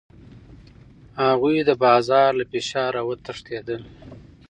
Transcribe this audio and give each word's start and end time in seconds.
هغوی 1.25 1.57
د 1.67 1.71
بازار 1.83 2.29
له 2.39 2.45
فشاره 2.51 3.01
وتښتېدل. 3.09 3.81